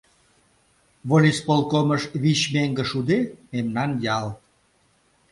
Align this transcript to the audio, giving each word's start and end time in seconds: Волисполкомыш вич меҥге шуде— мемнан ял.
Волисполкомыш 1.09 2.03
вич 2.21 2.41
меҥге 2.53 2.83
шуде— 2.91 3.19
мемнан 3.51 3.91
ял. 4.17 4.27